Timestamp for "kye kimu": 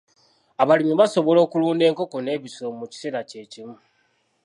3.29-3.75